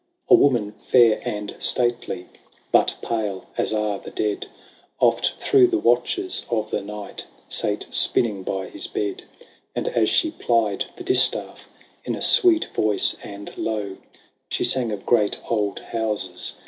A 0.29 0.33
woman 0.33 0.73
fair 0.83 1.21
and 1.23 1.55
stately, 1.59 2.25
But 2.71 2.95
pale 3.03 3.45
as 3.55 3.71
are 3.71 3.99
the 3.99 4.09
dead. 4.09 4.47
Oft 4.99 5.33
through 5.39 5.67
the 5.67 5.77
watches 5.77 6.43
of 6.49 6.71
the 6.71 6.81
night 6.81 7.27
Sate 7.49 7.85
spinning 7.91 8.41
by 8.41 8.69
his 8.69 8.87
bed. 8.87 9.21
And 9.75 9.89
as 9.89 10.09
she 10.09 10.31
plied 10.31 10.85
the 10.95 11.03
distaff, 11.03 11.69
In 12.03 12.15
a 12.15 12.21
sweet 12.23 12.65
voice 12.75 13.15
and 13.23 13.55
low, 13.59 13.97
She 14.49 14.63
sang 14.63 14.91
of 14.91 15.05
great 15.05 15.37
old 15.51 15.77
houses. 15.79 16.55